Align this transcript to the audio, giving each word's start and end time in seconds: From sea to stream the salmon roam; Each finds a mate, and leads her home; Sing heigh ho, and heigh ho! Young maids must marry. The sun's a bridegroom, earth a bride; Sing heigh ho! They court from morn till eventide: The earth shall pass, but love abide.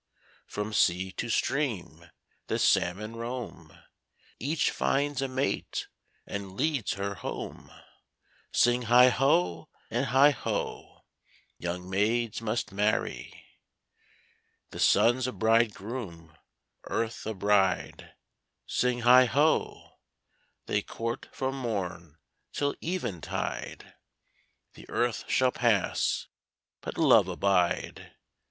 From 0.47 0.73
sea 0.73 1.11
to 1.11 1.29
stream 1.29 2.09
the 2.47 2.57
salmon 2.57 3.15
roam; 3.17 3.71
Each 4.39 4.71
finds 4.71 5.21
a 5.21 5.27
mate, 5.27 5.89
and 6.25 6.53
leads 6.57 6.93
her 6.93 7.13
home; 7.13 7.71
Sing 8.51 8.81
heigh 8.81 9.09
ho, 9.09 9.69
and 9.91 10.07
heigh 10.07 10.31
ho! 10.31 11.03
Young 11.59 11.87
maids 11.87 12.41
must 12.41 12.71
marry. 12.71 13.45
The 14.71 14.79
sun's 14.79 15.27
a 15.27 15.31
bridegroom, 15.31 16.35
earth 16.85 17.27
a 17.27 17.35
bride; 17.35 18.13
Sing 18.65 19.01
heigh 19.01 19.25
ho! 19.25 19.99
They 20.65 20.81
court 20.81 21.29
from 21.31 21.53
morn 21.55 22.17
till 22.53 22.73
eventide: 22.81 23.93
The 24.73 24.89
earth 24.89 25.25
shall 25.29 25.51
pass, 25.51 26.25
but 26.81 26.97
love 26.97 27.27
abide. 27.27 28.15